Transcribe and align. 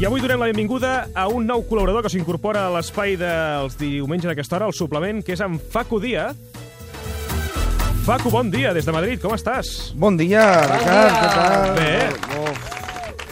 I 0.00 0.04
avui 0.08 0.22
donem 0.22 0.40
la 0.40 0.46
benvinguda 0.48 0.92
a 1.12 1.26
un 1.28 1.44
nou 1.44 1.60
col·laborador 1.68 2.06
que 2.06 2.10
s'incorpora 2.12 2.62
a 2.66 2.70
l'espai 2.72 3.18
dels 3.20 3.74
diumenges 3.76 4.30
a 4.30 4.32
aquesta 4.32 4.56
hora, 4.56 4.68
el 4.70 4.76
suplement, 4.76 5.20
que 5.24 5.34
és 5.36 5.42
en 5.44 5.58
Facu 5.60 5.98
Díaz. 6.00 6.38
Facu, 8.06 8.32
bon 8.32 8.48
dia, 8.48 8.72
des 8.72 8.88
de 8.88 8.94
Madrid, 8.96 9.20
com 9.20 9.34
estàs? 9.36 9.90
Bon 10.00 10.16
dia, 10.16 10.46
Ricard, 10.70 11.18
què 11.20 11.28
tal? 11.36 11.74
Bé. 11.76 11.92
Uf, 12.40 12.64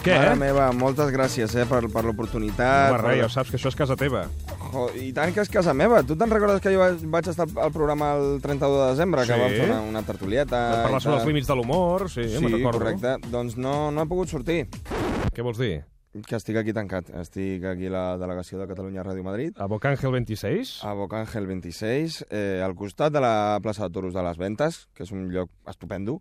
Què, 0.05 0.13
mare 0.13 0.35
eh? 0.35 0.37
meva, 0.39 0.69
moltes 0.77 1.09
gràcies 1.11 1.57
eh, 1.57 1.65
per, 1.67 1.81
per 1.91 2.05
l'oportunitat. 2.05 2.93
Home, 2.93 3.01
rei, 3.01 3.23
ja 3.23 3.31
saps 3.33 3.49
que 3.49 3.57
això 3.57 3.73
és 3.73 3.79
casa 3.81 3.97
teva. 3.99 4.27
Jo, 4.69 4.85
I 4.93 5.09
tant 5.17 5.33
que 5.33 5.41
és 5.41 5.49
casa 5.51 5.73
meva. 5.73 6.03
Tu 6.05 6.15
te'n 6.15 6.29
recordes 6.31 6.61
que 6.63 6.71
jo 6.77 6.85
vaig, 7.09 7.33
estar 7.33 7.49
al 7.49 7.73
programa 7.73 8.13
el 8.21 8.37
31 8.45 8.77
de 8.85 8.87
desembre, 8.93 9.25
que 9.25 9.33
Sí. 9.33 9.41
vam 9.41 9.57
fer 9.57 9.69
una, 9.71 9.81
una 9.89 10.05
tertulieta? 10.05 10.61
Vas 10.69 10.85
parlar 10.85 11.01
sobre 11.01 11.17
els 11.17 11.25
límits 11.33 11.49
de 11.49 11.55
l'humor, 11.57 12.07
sí, 12.13 12.29
Sí, 12.29 12.43
me'n 12.45 12.59
recordo. 12.61 12.77
correcte. 12.85 13.17
Doncs 13.33 13.57
no, 13.57 13.89
no 13.91 14.05
he 14.05 14.11
pogut 14.13 14.29
sortir. 14.29 14.67
Què 15.33 15.41
vols 15.41 15.57
dir? 15.57 15.79
Que 16.09 16.39
estic 16.39 16.57
aquí 16.57 16.73
tancat. 16.73 17.11
Estic 17.21 17.65
aquí 17.69 17.85
a 17.85 17.91
la 17.93 18.03
delegació 18.17 18.57
de 18.57 18.65
Catalunya 18.71 19.03
Ràdio 19.05 19.21
Madrid, 19.21 19.53
A 19.61 19.67
Bocàngel 19.69 20.09
26? 20.15 20.79
a 20.81 20.95
Bocàngel 20.97 21.45
26, 21.45 22.23
eh, 22.31 22.61
al 22.65 22.73
costat 22.73 23.13
de 23.13 23.21
la 23.21 23.59
plaça 23.61 23.85
de 23.85 23.93
Toros 23.93 24.15
de 24.15 24.23
les 24.25 24.37
Ventes, 24.41 24.87
que 24.95 25.03
és 25.05 25.11
un 25.13 25.27
lloc 25.29 25.51
estupendo. 25.69 26.19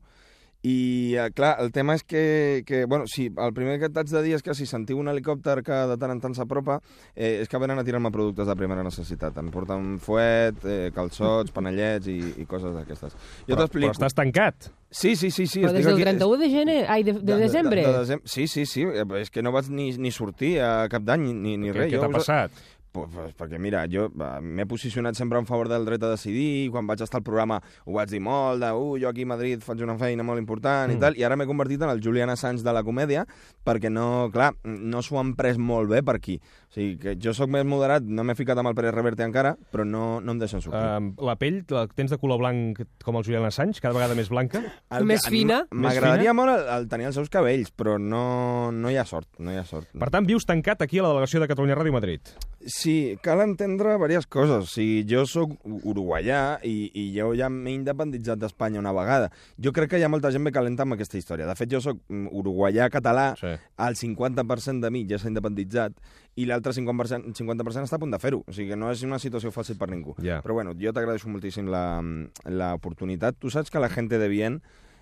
I, 0.62 1.14
eh, 1.14 1.30
clar, 1.38 1.52
el 1.62 1.70
tema 1.70 1.94
és 1.94 2.02
que, 2.02 2.64
que 2.66 2.80
bueno, 2.84 3.04
sí, 3.06 3.28
el 3.30 3.52
primer 3.54 3.76
que 3.78 3.88
t'haig 3.94 4.08
de 4.10 4.22
dir 4.24 4.32
és 4.34 4.42
que 4.42 4.56
si 4.58 4.66
sentiu 4.66 4.98
un 4.98 5.06
helicòpter 5.08 5.60
que 5.62 5.76
de 5.92 5.96
tant 6.02 6.10
en 6.10 6.18
tant 6.20 6.34
s'apropa, 6.34 6.80
eh, 7.14 7.38
és 7.44 7.48
que 7.48 7.60
venen 7.62 7.78
a 7.78 7.84
tirar-me 7.86 8.10
productes 8.10 8.48
de 8.50 8.56
primera 8.58 8.82
necessitat. 8.82 9.38
Em 9.38 9.52
porten 9.54 10.00
fuet, 10.02 10.58
eh, 10.66 10.90
calçots, 10.94 11.54
panellets 11.54 12.10
i, 12.10 12.18
i 12.42 12.46
coses 12.50 12.74
d'aquestes. 12.74 13.14
Jo 13.46 13.54
Però, 13.54 13.60
t'explico. 13.62 13.92
però 13.92 14.00
estàs 14.00 14.18
tancat. 14.18 14.72
Sí, 14.90 15.14
sí, 15.14 15.30
sí, 15.30 15.46
sí. 15.46 15.60
Però 15.62 15.70
des 15.76 15.84
del 15.86 15.94
aquí- 15.94 16.02
31 16.08 16.38
de 16.42 16.50
gener, 16.50 16.78
ai, 16.90 17.04
de, 17.04 17.12
de, 17.20 17.36
desembre. 17.38 17.84
De, 17.86 17.92
de, 17.92 17.98
desem... 18.00 18.20
Sí, 18.24 18.48
sí, 18.48 18.66
sí. 18.66 18.82
eh, 18.82 19.04
És 19.20 19.30
que 19.30 19.42
no 19.46 19.52
vaig 19.52 19.70
ni, 19.70 19.92
ni 19.96 20.10
sortir 20.10 20.56
a 20.60 20.88
cap 20.90 21.02
d'any 21.06 21.28
ni, 21.38 21.56
ni 21.56 21.70
Què, 21.70 21.76
res. 21.84 21.92
què 21.92 22.00
t'ha 22.02 22.08
us- 22.10 22.18
passat? 22.18 22.50
Pues, 22.50 22.77
pues, 22.92 23.34
perquè, 23.38 23.58
mira, 23.62 23.84
jo 23.90 24.08
m'he 24.14 24.66
posicionat 24.68 25.18
sempre 25.18 25.40
en 25.40 25.46
favor 25.48 25.70
del 25.70 25.86
dret 25.88 26.02
a 26.04 26.12
decidir, 26.14 26.46
i 26.64 26.70
quan 26.72 26.88
vaig 26.88 27.02
estar 27.04 27.20
al 27.20 27.26
programa 27.26 27.60
ho 27.84 27.96
vaig 27.96 28.10
dir 28.12 28.20
molt, 28.24 28.62
de, 28.62 28.72
uh, 28.72 28.96
jo 29.00 29.10
aquí 29.10 29.26
a 29.26 29.32
Madrid 29.34 29.64
faig 29.64 29.82
una 29.84 29.98
feina 30.00 30.26
molt 30.26 30.40
important 30.42 30.92
mm. 30.92 30.96
i 30.96 31.02
tal, 31.02 31.18
i 31.18 31.26
ara 31.26 31.38
m'he 31.38 31.48
convertit 31.48 31.82
en 31.84 31.92
el 31.92 32.02
Julian 32.04 32.32
Assange 32.32 32.64
de 32.66 32.74
la 32.74 32.84
comèdia, 32.86 33.24
perquè 33.66 33.90
no, 33.92 34.28
clar, 34.34 34.52
no 34.64 35.02
s'ho 35.04 35.20
han 35.20 35.34
pres 35.38 35.60
molt 35.60 35.90
bé 35.92 36.02
per 36.06 36.16
aquí. 36.18 36.38
O 36.68 36.74
sigui, 36.74 36.96
que 37.00 37.14
jo 37.20 37.32
sóc 37.36 37.50
més 37.52 37.64
moderat, 37.68 38.04
no 38.04 38.24
m'he 38.26 38.36
ficat 38.38 38.58
amb 38.60 38.70
el 38.70 38.76
Pérez 38.78 38.94
Reverte 38.94 39.24
encara, 39.24 39.54
però 39.72 39.86
no, 39.88 40.18
no 40.20 40.34
em 40.34 40.42
deixen 40.42 40.64
sortir. 40.64 40.82
Uh, 40.82 41.12
la 41.24 41.38
pell 41.40 41.62
la 41.72 41.86
tens 41.92 42.12
de 42.12 42.20
color 42.20 42.40
blanc 42.42 42.82
com 43.04 43.18
el 43.18 43.24
Julián 43.26 43.46
Assange, 43.48 43.80
cada 43.84 43.96
vegada 43.96 44.16
més 44.18 44.30
blanca? 44.32 44.62
El 44.94 45.08
més 45.08 45.24
fina? 45.28 45.62
M'agradaria 45.72 46.34
molt 46.36 46.54
el, 46.54 46.66
el 46.76 46.88
tenir 46.92 47.08
els 47.10 47.18
seus 47.18 47.32
cabells, 47.32 47.72
però 47.72 47.96
no, 48.00 48.70
no 48.74 48.92
hi 48.92 48.98
ha 49.00 49.06
sort, 49.08 49.30
no 49.40 49.54
hi 49.54 49.60
ha 49.60 49.66
sort. 49.68 49.90
Per 49.98 50.12
tant, 50.12 50.28
vius 50.28 50.48
tancat 50.48 50.84
aquí 50.84 51.00
a 51.00 51.06
la 51.06 51.14
delegació 51.14 51.42
de 51.42 51.50
Catalunya 51.50 51.78
Ràdio 51.78 51.96
Madrid. 51.96 52.36
Sí, 52.78 53.16
cal 53.24 53.40
entendre 53.42 53.90
diverses 53.96 54.26
coses. 54.30 54.62
O 54.62 54.68
sigui, 54.70 55.00
jo 55.10 55.24
sóc 55.26 55.56
uruguaià 55.66 56.60
i, 56.62 56.90
i 56.94 57.04
jo 57.16 57.32
ja 57.34 57.48
m'he 57.50 57.72
independitzat 57.74 58.38
d'Espanya 58.38 58.78
una 58.78 58.92
vegada. 58.94 59.32
Jo 59.58 59.72
crec 59.74 59.90
que 59.90 59.98
hi 59.98 60.04
ha 60.06 60.10
molta 60.12 60.30
gent 60.30 60.46
que 60.46 60.52
calenta 60.54 60.84
amb 60.86 60.94
aquesta 60.94 61.18
història. 61.18 61.48
De 61.48 61.56
fet, 61.58 61.72
jo 61.72 61.80
sóc 61.82 61.98
mm, 62.06 62.28
uruguaià 62.38 62.86
català, 62.94 63.32
Sí. 63.40 63.50
el 63.88 63.98
50% 63.98 64.84
de 64.86 64.90
mi 64.94 65.02
ja 65.10 65.18
s'ha 65.18 65.26
independitzat 65.32 65.98
i 66.38 66.46
l'altre 66.46 66.70
50%, 66.76 67.34
50 67.34 67.82
està 67.82 67.96
a 67.98 68.02
punt 68.04 68.14
de 68.14 68.20
fer-ho. 68.22 68.44
O 68.46 68.52
sigui 68.54 68.70
que 68.70 68.78
no 68.78 68.92
és 68.94 69.02
una 69.02 69.18
situació 69.18 69.50
fàcil 69.50 69.78
per 69.80 69.90
ningú. 69.90 70.14
Ja. 70.22 70.38
Però 70.44 70.54
bueno, 70.54 70.76
jo 70.78 70.92
t'agradeixo 70.94 71.28
moltíssim 71.32 71.66
la- 71.66 71.98
l'oportunitat. 72.46 73.34
Tu 73.40 73.50
saps 73.50 73.70
que 73.70 73.80
la 73.82 73.88
gent 73.90 74.08
de 74.08 74.28
Bien, 74.28 74.60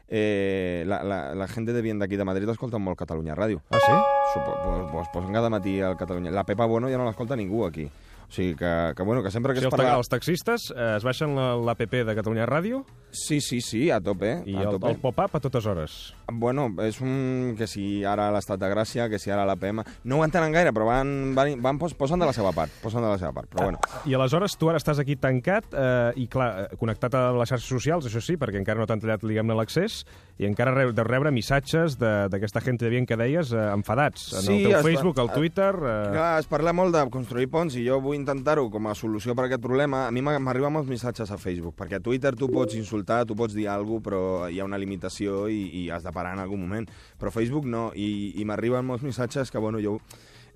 eh, 0.09 0.85
la, 0.87 1.03
la, 1.03 1.35
la 1.35 1.49
gent 1.49 1.67
de 1.67 1.83
Bien 1.83 1.99
d'aquí 1.99 2.17
de 2.17 2.25
Madrid 2.25 2.49
escolta 2.49 2.79
molt 2.79 2.99
Catalunya 2.99 3.35
Ràdio. 3.35 3.63
Ah, 3.71 3.81
sí? 3.83 3.93
Supo, 4.35 4.55
pues, 4.65 4.91
pues, 4.93 5.09
posen 5.13 5.33
cada 5.33 5.51
matí 5.51 5.81
al 5.81 5.97
Catalunya. 5.97 6.31
La 6.31 6.45
Pepa 6.45 6.67
Bueno 6.67 6.89
ja 6.89 6.99
no 6.99 7.07
l'escolta 7.07 7.37
ningú 7.37 7.65
aquí. 7.67 7.89
O 8.27 8.33
sigui 8.37 8.57
que, 8.59 8.93
que, 8.97 9.03
bueno, 9.07 9.23
que 9.23 9.31
sempre 9.31 9.55
que 9.55 9.61
Si 9.61 9.67
es 9.67 9.71
parla... 9.71 9.95
els 9.97 10.09
taxistes 10.11 10.73
eh, 10.75 10.97
es 10.97 11.05
baixen 11.07 11.37
la- 11.37 11.55
l'APP 11.57 12.03
de 12.05 12.15
Catalunya 12.19 12.47
Ràdio 12.47 12.85
Sí, 13.17 13.41
sí, 13.41 13.63
sí, 13.63 13.89
a 13.91 13.97
tope. 14.01 14.43
i 14.45 14.53
a 14.59 14.65
el, 14.67 14.71
tope. 14.75 14.91
el 14.91 14.97
pop-up 15.01 15.37
a 15.37 15.41
totes 15.41 15.65
hores. 15.65 16.13
Bueno, 16.31 16.67
és 16.85 16.99
un... 17.01 17.55
que 17.57 17.65
si 17.71 18.05
ara 18.05 18.27
l'estat 18.35 18.59
de 18.61 18.69
Gràcia, 18.69 19.07
que 19.09 19.17
si 19.19 19.31
ara 19.31 19.47
l'APM... 19.49 19.81
No 20.05 20.19
ho 20.19 20.25
entenen 20.27 20.53
gaire, 20.53 20.73
però 20.75 20.85
van, 20.91 21.33
van, 21.39 21.55
van 21.63 21.79
pos, 21.79 21.95
posen 21.97 22.21
de 22.21 22.27
la 22.29 22.35
seva 22.37 22.51
part, 22.53 22.69
posen 22.83 23.01
de 23.01 23.09
la 23.09 23.17
seva 23.17 23.31
part. 23.33 23.49
Però 23.55 23.71
bueno, 23.71 23.79
I 24.05 24.13
aleshores 24.19 24.59
tu 24.61 24.69
ara 24.69 24.77
estàs 24.83 24.99
aquí 25.01 25.17
tancat 25.17 25.71
eh, 25.73 26.13
i, 26.21 26.27
clar, 26.29 26.49
eh, 26.67 26.77
connectat 26.77 27.15
a 27.17 27.23
les 27.39 27.49
xarxes 27.55 27.71
socials, 27.71 28.05
això 28.11 28.21
sí, 28.21 28.37
perquè 28.37 28.61
encara 28.61 28.83
no 28.83 28.89
t'han 28.91 29.01
tallat, 29.01 29.25
diguem-ne, 29.25 29.57
l'accés, 29.57 30.03
i 30.37 30.45
encara 30.51 30.75
reu, 30.77 30.93
de 30.93 31.07
rebre 31.07 31.33
missatges 31.33 31.97
de- 31.97 32.27
d'aquesta 32.29 32.61
gent 32.61 32.83
de 32.83 32.91
bien 32.93 33.07
que 33.09 33.17
deies, 33.17 33.55
eh, 33.55 33.65
enfadats, 33.73 34.29
en 34.35 34.43
Sí, 34.51 34.59
el 34.65 34.69
teu 34.73 34.77
va- 34.77 34.85
Facebook, 34.91 35.23
al 35.25 35.33
Twitter... 35.33 35.73
Eh, 35.73 35.97
clar, 36.13 36.29
es 36.43 36.51
parla 36.53 36.75
molt 36.77 36.93
de 36.99 37.07
construir 37.09 37.49
ponts 37.49 37.79
i 37.81 37.87
jo 37.89 38.03
vull 38.03 38.16
intentar-ho 38.17 38.67
com 38.73 38.89
a 38.91 38.95
solució 38.99 39.35
per 39.37 39.45
a 39.45 39.49
aquest 39.51 39.63
problema. 39.65 40.07
A 40.09 40.15
mi 40.15 40.23
m'arriben 40.25 40.73
molts 40.75 40.91
missatges 40.91 41.31
a 41.31 41.39
Facebook, 41.41 41.77
perquè 41.79 42.01
a 42.01 42.03
Twitter 42.03 42.35
tu 42.37 42.49
pots 42.53 42.75
insultar, 42.79 43.25
tu 43.29 43.37
pots 43.39 43.55
dir 43.55 43.69
alguna 43.69 44.01
cosa, 44.01 44.05
però 44.07 44.23
hi 44.51 44.61
ha 44.61 44.67
una 44.67 44.81
limitació 44.81 45.47
i, 45.53 45.63
i 45.83 45.89
has 45.95 46.05
de 46.07 46.13
parar 46.13 46.35
en 46.37 46.43
algun 46.43 46.65
moment. 46.65 46.89
Però 47.21 47.31
Facebook 47.35 47.69
no, 47.71 47.91
i, 47.95 48.35
i 48.41 48.49
m'arriben 48.49 48.87
molts 48.87 49.05
missatges 49.07 49.53
que, 49.53 49.63
bueno, 49.63 49.81
jo 49.85 49.99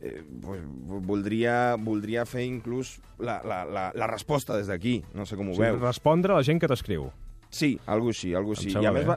eh, 0.01 0.23
pues, 0.43 0.61
voldria, 1.07 1.77
voldria 1.79 2.27
fer 2.27 2.45
inclús 2.49 2.99
la, 3.19 3.41
la, 3.45 3.65
la, 3.65 3.89
la 3.95 4.11
resposta 4.11 4.57
des 4.59 4.71
d'aquí, 4.71 5.01
no 5.15 5.27
sé 5.27 5.39
com 5.39 5.53
ho 5.53 5.57
sigui, 5.57 5.69
veus. 5.69 5.83
respondre 5.85 6.35
a 6.35 6.41
la 6.41 6.47
gent 6.47 6.61
que 6.61 6.71
t'escriu. 6.71 7.11
Sí, 7.51 7.75
algo 7.91 8.15
així, 8.15 8.35
algo 8.39 8.55
així. 8.57 8.71
I 8.73 8.87
a 8.87 8.93
més 8.95 9.07
va, 9.09 9.17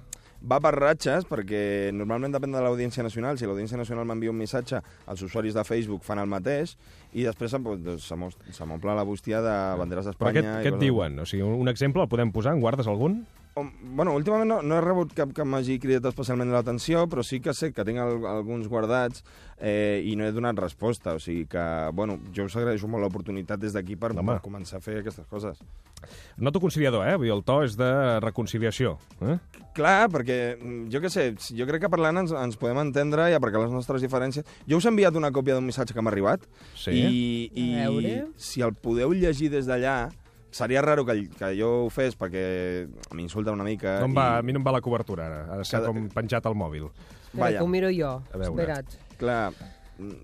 va 0.49 0.59
per 0.63 0.73
ratxes, 0.75 1.27
perquè 1.29 1.91
normalment 1.95 2.33
depèn 2.35 2.55
de 2.55 2.63
l'Audiència 2.66 3.05
Nacional. 3.05 3.38
Si 3.39 3.47
l'Audiència 3.47 3.79
Nacional 3.79 4.07
m'envia 4.09 4.33
un 4.33 4.39
missatge, 4.39 4.81
els 5.09 5.23
usuaris 5.25 5.55
de 5.55 5.63
Facebook 5.67 6.03
fan 6.07 6.21
el 6.23 6.31
mateix, 6.31 6.75
i 7.13 7.27
després 7.27 7.53
se, 7.53 7.61
doncs, 7.61 8.09
se 8.09 8.67
m'omple 8.67 8.97
la 8.97 9.05
bústia 9.07 9.44
de 9.45 9.55
banderes 9.79 10.09
Però 10.17 10.33
què, 10.33 10.41
d'Espanya... 10.41 10.59
què 10.66 10.73
et 10.73 10.81
diuen? 10.81 11.21
O 11.21 11.29
sigui, 11.29 11.45
un 11.45 11.71
exemple 11.71 12.03
el 12.03 12.11
podem 12.11 12.33
posar? 12.35 12.57
En 12.57 12.63
guardes 12.63 12.89
algun? 12.91 13.21
Bueno, 13.56 14.16
últimament 14.18 14.50
no, 14.50 14.62
no 14.66 14.78
he 14.80 14.81
rebut 14.81 15.12
cap 15.14 15.30
que 15.36 15.46
m'hagi 15.46 15.75
cridat 15.81 16.08
especialment 16.09 16.50
l'atenció, 16.50 17.03
però 17.12 17.22
sí 17.22 17.38
que 17.40 17.53
sé 17.53 17.69
que 17.72 17.86
tinc 17.86 18.00
al, 18.02 18.24
alguns 18.25 18.66
guardats 18.72 19.22
eh, 19.62 20.02
i 20.09 20.16
no 20.18 20.25
he 20.25 20.31
donat 20.34 20.58
resposta. 20.58 21.14
O 21.14 21.22
sigui 21.22 21.46
que, 21.52 21.62
bueno, 21.94 22.18
jo 22.34 22.47
us 22.50 22.56
agraeixo 22.58 22.90
molt 22.90 23.06
l'oportunitat 23.06 23.62
des 23.62 23.75
d'aquí 23.78 23.94
per, 23.96 24.09
Home. 24.16 24.25
per 24.31 24.42
començar 24.42 24.80
a 24.80 24.86
fer 24.86 24.97
aquestes 25.03 25.28
coses. 25.30 25.62
Noto 26.42 26.59
conciliador, 26.59 27.06
eh? 27.08 27.13
Vull 27.16 27.30
dir, 27.30 27.36
el 27.36 27.44
to 27.47 27.59
és 27.63 27.78
de 27.80 27.92
reconciliació. 28.25 28.96
Eh? 29.22 29.38
Clar, 29.78 30.09
perquè 30.12 30.40
mm, 30.58 30.90
jo 30.92 31.00
què 31.06 31.13
sé, 31.13 31.30
jo 31.56 31.69
crec 31.69 31.86
que 31.86 31.92
parlant 31.94 32.24
ens, 32.25 32.34
ens 32.36 32.58
podem 32.59 32.81
entendre 32.81 33.30
i 33.31 33.38
aparcar 33.38 33.62
les 33.63 33.72
nostres 33.72 34.02
diferències. 34.03 34.44
Jo 34.68 34.81
us 34.81 34.90
he 34.90 34.92
enviat 34.92 35.16
una 35.16 35.31
còpia 35.31 35.56
d'un 35.56 35.69
missatge 35.69 35.94
que 35.96 36.02
m'ha 36.02 36.12
arribat 36.12 36.44
Sí. 36.74 36.92
i, 36.92 37.24
i 37.53 38.18
si 38.36 38.66
el 38.66 38.74
podeu 38.74 39.13
llegir 39.13 39.53
des 39.53 39.69
d'allà, 39.69 40.09
seria 40.53 40.81
raro 40.86 41.03
que, 41.06 41.16
que 41.34 41.50
jo 41.58 41.69
ho 41.86 41.90
fes 41.90 42.14
perquè 42.19 42.86
m'insulta 43.18 43.52
una 43.52 43.66
mica. 43.66 43.97
No 44.00 44.06
em 44.12 44.16
va, 44.18 44.28
i, 44.36 44.40
a 44.40 44.41
mi 44.46 44.53
no 44.53 44.62
em 44.62 44.66
va 44.68 44.75
la 44.78 44.81
cobertura, 44.86 45.25
ara. 45.28 45.40
Ha 45.52 45.58
de 45.59 45.66
ser 45.66 45.80
Cada- 45.81 45.90
com 45.91 46.08
penjat 46.14 46.46
al 46.46 46.56
mòbil. 46.56 46.86
Espera, 46.88 47.46
Vaja. 47.47 47.58
que 47.58 47.64
ho 47.64 47.68
miro 47.68 47.90
jo. 47.91 48.12
A 48.31 48.38
veure. 48.38 48.52
Espera't. 48.53 49.00
Clar, 49.18 49.53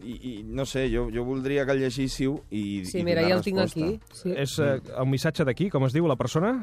i, 0.03 0.15
i 0.29 0.33
no 0.43 0.65
sé, 0.65 0.87
jo, 0.93 1.07
jo 1.13 1.23
voldria 1.25 1.65
que 1.65 1.71
el 1.75 1.79
llegíssiu 1.83 2.39
i 2.51 2.83
Sí, 2.85 2.99
i 2.99 3.03
mira, 3.03 3.21
donar 3.21 3.33
ja 3.33 3.37
el 3.39 3.43
tinc 3.45 3.59
resposta. 3.59 3.85
aquí. 3.85 4.21
Sí. 4.21 4.33
És 4.35 4.55
eh, 4.59 4.79
el 4.97 5.07
missatge 5.09 5.45
d'aquí, 5.45 5.69
com 5.73 5.85
es 5.85 5.93
diu 5.93 6.07
la 6.09 6.15
persona? 6.19 6.53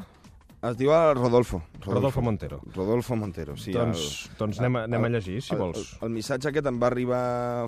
Es 0.65 0.73
diu 0.75 0.89
el 0.89 1.11
Rodolfo. 1.13 1.59
Rodolfo 1.85 2.19
Montero. 2.19 2.59
Rodolfo 2.73 3.15
Montero, 3.15 3.53
sí. 3.55 3.71
doncs 3.75 3.99
el, 4.31 4.37
doncs 4.39 4.57
anem, 4.59 4.75
a, 4.79 4.81
anem 4.87 5.03
a 5.05 5.09
llegir, 5.13 5.35
si 5.45 5.53
el, 5.53 5.59
vols. 5.61 5.77
El, 5.99 6.07
el 6.07 6.13
missatge 6.15 6.49
aquest 6.49 6.65
em 6.71 6.79
va 6.81 6.87
arribar 6.89 7.19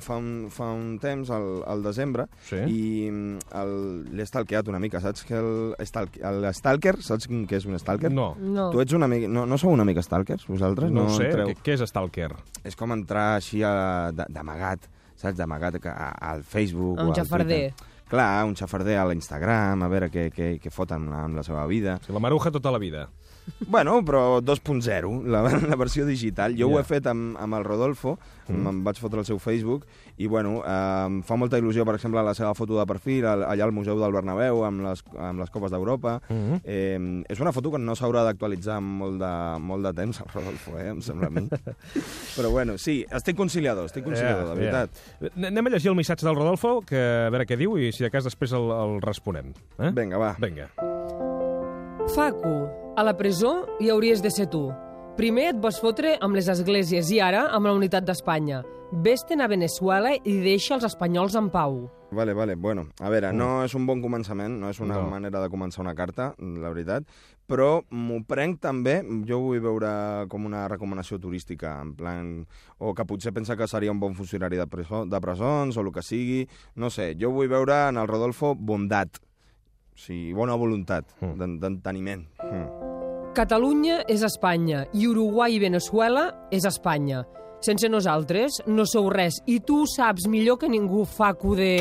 fa 0.02 0.18
un, 0.18 0.48
fa 0.50 0.72
un 0.74 0.96
temps, 1.00 1.30
al, 1.30 1.62
al 1.70 1.84
desembre, 1.86 2.26
Sí. 2.50 2.58
i 2.66 2.80
mm, 3.12 3.46
el- 3.62 4.16
l'he 4.18 4.26
stalkeat 4.26 4.68
una 4.74 4.80
mica, 4.82 5.00
saps 5.06 5.22
que 5.24 5.38
el, 5.38 5.76
stalk, 5.86 6.18
el 6.18 6.50
stalker, 6.58 6.96
saps 7.06 7.30
què 7.30 7.60
és 7.62 7.70
un 7.70 7.78
stalker? 7.78 8.10
No, 8.12 8.32
No. 8.42 8.72
Tu 8.74 8.82
ets 8.82 8.98
una 8.98 9.08
mica, 9.08 9.30
no, 9.30 9.46
no 9.46 9.62
sou 9.62 9.70
una 9.70 9.86
mica 9.86 10.02
stalkers, 10.02 10.48
vosaltres? 10.50 10.90
no, 10.92 11.06
ho 11.06 11.16
sé. 11.16 11.30
Què, 11.30 11.56
què 11.64 11.78
és 11.78 11.86
Stalker? 11.94 12.32
És 12.66 12.76
com 12.76 12.92
entrar 12.98 13.36
així 13.38 13.62
d'amagat, 13.62 14.90
saps? 15.16 15.38
D'amagat 15.38 15.78
al 15.86 16.42
Facebook 16.44 16.98
Un 16.98 17.06
o 17.06 17.14
al 17.14 17.16
xafarder. 17.22 17.70
Twitter. 17.70 17.89
Clar, 18.10 18.44
un 18.50 18.56
xafarder 18.58 18.96
a 18.98 19.06
l'Instagram, 19.06 19.84
a 19.86 19.90
veure 19.92 20.08
què, 20.10 20.30
què, 20.34 20.48
què 20.58 20.72
foten 20.74 21.12
amb 21.14 21.38
la 21.38 21.44
seva 21.46 21.68
vida. 21.70 22.00
O 22.00 22.02
sigui, 22.02 22.16
la 22.18 22.24
maruja 22.26 22.50
tota 22.50 22.74
la 22.74 22.82
vida. 22.82 23.06
Bueno, 23.68 24.04
però 24.06 24.42
2.0, 24.42 25.24
la, 25.26 25.42
la 25.44 25.76
versió 25.76 26.06
digital. 26.06 26.56
Jo 26.58 26.68
Ja. 26.70 26.76
ho 26.76 26.80
he 26.80 26.84
fet 26.84 27.08
amb, 27.08 27.38
amb 27.38 27.54
el 27.56 27.64
Rodolfo, 27.64 28.18
mm. 28.48 28.68
em 28.68 28.84
vaig 28.84 28.98
fotre 29.00 29.20
el 29.20 29.26
seu 29.26 29.40
Facebook, 29.40 29.86
i 30.18 30.28
bueno, 30.28 30.64
eh, 30.66 31.06
em 31.06 31.22
fa 31.24 31.36
molta 31.40 31.58
il·lusió, 31.58 31.86
per 31.86 31.96
exemple, 31.96 32.22
la 32.24 32.34
seva 32.34 32.54
foto 32.54 32.78
de 32.80 32.86
perfil 32.86 33.26
al- 33.26 33.44
allà 33.44 33.64
al 33.64 33.72
Museu 33.72 34.00
del 34.00 34.12
Bernabéu 34.12 34.64
amb 34.66 34.82
les, 34.82 35.04
amb 35.18 35.40
les 35.40 35.50
Copes 35.50 35.72
d'Europa. 35.72 36.22
Mm 36.30 36.36
-hmm. 36.36 36.62
Eh, 36.64 37.24
és 37.30 37.40
una 37.40 37.52
foto 37.52 37.72
que 37.72 37.78
no 37.80 37.94
s'haurà 37.96 38.24
d'actualitzar 38.24 38.82
molt 38.82 39.20
de, 39.20 39.60
molt 39.60 39.84
de 39.86 39.94
temps, 39.94 40.20
el 40.20 40.28
Rodolfo, 40.34 40.78
eh, 40.78 40.90
em 40.90 41.02
sembla 41.02 41.28
a 41.28 41.30
mi. 41.30 41.48
Però 42.38 42.50
bueno, 42.52 42.78
sí, 42.78 43.06
estic 43.12 43.36
conciliador, 43.36 43.86
estic 43.86 44.04
conciliador, 44.04 44.50
de 44.50 44.56
veritat. 44.56 44.90
Ja. 45.22 45.48
Anem 45.48 45.68
a 45.68 45.70
llegir 45.70 45.90
el 45.90 45.96
missatge 45.96 46.26
del 46.26 46.36
Rodolfo, 46.36 46.82
que 46.82 46.98
a 47.28 47.30
veure 47.30 47.46
què 47.46 47.56
diu, 47.58 47.78
i 47.78 47.92
si 47.92 48.04
de 48.04 48.10
cas 48.12 48.24
després 48.24 48.52
el, 48.52 48.70
el 48.72 49.02
responem. 49.02 49.54
Eh? 49.80 49.92
Vinga, 49.94 50.18
va. 50.18 50.36
Vinga. 50.40 50.70
Facu, 52.16 52.68
a 52.98 53.04
la 53.04 53.14
presó 53.18 53.66
hi 53.80 53.90
hauries 53.94 54.22
de 54.24 54.32
ser 54.32 54.48
tu. 54.50 54.70
Primer 55.18 55.50
et 55.52 55.60
vas 55.62 55.78
fotre 55.82 56.16
amb 56.24 56.36
les 56.38 56.48
esglésies 56.50 57.12
i 57.14 57.20
ara 57.22 57.46
amb 57.54 57.68
la 57.70 57.74
unitat 57.76 58.06
d'Espanya. 58.08 58.62
Vés-te'n 59.06 59.44
a 59.44 59.48
Venezuela 59.52 60.16
i 60.18 60.34
deixa 60.42 60.74
els 60.78 60.88
espanyols 60.88 61.36
en 61.38 61.52
pau. 61.54 61.84
Vale, 62.12 62.34
vale, 62.34 62.56
bueno, 62.58 62.88
a 63.00 63.10
veure, 63.14 63.30
no 63.38 63.60
és 63.62 63.76
un 63.78 63.86
bon 63.86 64.02
començament, 64.02 64.56
no 64.58 64.72
és 64.72 64.80
una 64.82 64.96
No. 64.98 65.10
manera 65.12 65.40
de 65.44 65.50
començar 65.50 65.82
una 65.84 65.94
carta, 65.94 66.34
la 66.40 66.70
veritat, 66.74 67.04
però 67.46 67.84
m'ho 67.92 68.24
prenc 68.26 68.60
també, 68.60 69.04
jo 69.28 69.38
ho 69.38 69.42
vull 69.52 69.60
veure 69.62 70.26
com 70.28 70.46
una 70.46 70.68
recomanació 70.68 71.20
turística, 71.20 71.80
en 71.82 71.94
plan, 71.96 72.48
o 72.80 72.96
que 72.96 73.06
potser 73.06 73.32
pensa 73.34 73.56
que 73.56 73.68
seria 73.68 73.92
un 73.92 74.00
bon 74.00 74.16
funcionari 74.16 74.58
de, 74.58 74.66
presó, 74.66 75.06
de 75.06 75.22
presons, 75.22 75.78
o 75.78 75.82
el 75.82 75.92
que 75.92 76.02
sigui, 76.02 76.48
no 76.76 76.90
sé, 76.90 77.16
jo 77.20 77.30
vull 77.30 77.48
veure 77.48 77.90
en 77.90 77.98
el 77.98 78.08
Rodolfo 78.08 78.56
bondat, 78.56 79.20
o 80.00 80.02
sigui, 80.02 80.32
bona 80.34 80.56
voluntat, 80.56 81.04
Mm. 81.20 81.34
d'en- 81.38 81.60
d'enteniment. 81.60 82.24
Mm. 82.42 83.34
Catalunya 83.36 84.04
és 84.08 84.24
Espanya 84.24 84.88
i 84.94 85.08
Uruguai 85.08 85.56
i 85.56 85.60
Venezuela 85.60 86.48
és 86.52 86.64
Espanya. 86.66 87.26
Sense 87.60 87.90
nosaltres 87.92 88.62
no 88.72 88.86
sou 88.88 89.10
res 89.12 89.42
i 89.52 89.58
tu 89.68 89.82
saps 89.92 90.30
millor 90.32 90.56
que 90.62 90.70
ningú 90.72 91.02
facu 91.04 91.58
de... 91.60 91.74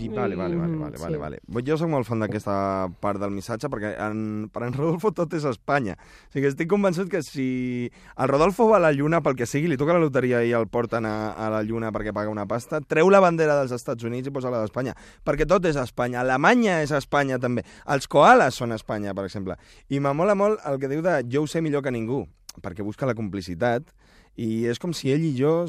I, 0.00 0.08
vale, 0.08 0.32
vale, 0.34 0.56
vale, 0.56 0.72
Mm, 0.72 0.80
vale, 0.80 0.96
sí. 0.96 1.02
vale, 1.02 1.18
vale. 1.18 1.62
Jo 1.66 1.76
soc 1.76 1.90
molt 1.92 2.06
fan 2.08 2.22
d'aquesta 2.24 2.54
part 3.02 3.20
del 3.20 3.34
missatge 3.34 3.68
perquè 3.68 3.90
en, 4.06 4.48
per 4.48 4.62
en 4.64 4.72
Rodolfo 4.72 5.10
tot 5.12 5.34
és 5.36 5.44
Espanya. 5.44 5.98
O 5.98 6.32
sigui, 6.32 6.48
estic 6.48 6.70
convençut 6.72 7.10
que 7.12 7.20
si 7.22 7.90
el 8.16 8.28
Rodolfo 8.32 8.68
va 8.70 8.78
a 8.78 8.84
la 8.86 8.92
Lluna 8.96 9.20
pel 9.20 9.36
que 9.36 9.44
sigui, 9.48 9.68
li 9.68 9.76
toca 9.76 9.92
la 9.92 10.00
loteria 10.00 10.40
i 10.46 10.54
el 10.56 10.68
porten 10.72 11.04
a, 11.04 11.34
a 11.36 11.50
la 11.52 11.60
Lluna 11.62 11.92
perquè 11.92 12.14
paga 12.16 12.32
una 12.32 12.46
pasta, 12.48 12.80
treu 12.80 13.12
la 13.12 13.20
bandera 13.20 13.58
dels 13.60 13.76
Estats 13.76 14.08
Units 14.08 14.32
i 14.32 14.34
posa 14.34 14.48
la 14.54 14.62
d'Espanya. 14.64 14.96
Perquè 15.24 15.44
tot 15.48 15.68
és 15.68 15.76
Espanya. 15.76 16.22
Alemanya 16.24 16.80
és 16.86 16.96
Espanya 16.96 17.36
també. 17.38 17.66
Els 17.92 18.08
koalas 18.08 18.56
són 18.56 18.72
Espanya, 18.72 19.12
per 19.12 19.28
exemple. 19.28 19.60
I 19.92 20.00
m'amola 20.00 20.34
molt 20.38 20.64
el 20.64 20.80
que 20.80 20.88
diu 20.88 21.04
de 21.04 21.20
jo 21.28 21.44
ho 21.44 21.46
sé 21.50 21.60
millor 21.60 21.84
que 21.84 21.92
ningú, 21.92 22.24
perquè 22.62 22.84
busca 22.86 23.08
la 23.08 23.16
complicitat 23.18 23.92
i 24.38 24.68
és 24.70 24.78
com 24.78 24.92
si 24.94 25.10
ell 25.10 25.24
i 25.26 25.32
jo, 25.34 25.66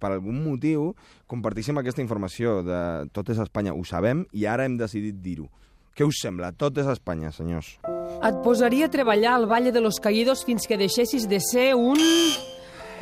per 0.00 0.14
algun 0.14 0.38
motiu, 0.40 0.94
compartíssim 1.28 1.76
aquesta 1.80 2.00
informació 2.00 2.62
de 2.64 2.80
tot 3.12 3.28
és 3.34 3.42
Espanya. 3.44 3.74
Ho 3.76 3.84
sabem 3.84 4.24
i 4.32 4.46
ara 4.48 4.64
hem 4.64 4.78
decidit 4.80 5.20
dir-ho. 5.20 5.50
Què 5.94 6.06
us 6.08 6.18
sembla? 6.24 6.50
Tot 6.58 6.80
és 6.80 6.88
Espanya, 6.90 7.30
senyors. 7.30 7.76
Et 8.24 8.38
posaria 8.42 8.88
a 8.88 8.90
treballar 8.90 9.36
al 9.36 9.44
Valle 9.46 9.70
de 9.70 9.82
los 9.84 10.00
Caídos 10.02 10.42
fins 10.48 10.66
que 10.66 10.80
deixessis 10.80 11.28
de 11.28 11.38
ser 11.44 11.74
un... 11.76 12.00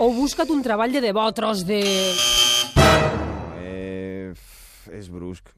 O 0.03 0.09
busca't 0.13 0.51
un 0.51 0.63
treball 0.65 0.93
de 0.93 1.01
debò, 1.05 1.25
tros 1.37 1.63
de... 1.69 1.81
Eh, 3.61 4.33
és 4.99 5.09
brusc. 5.13 5.53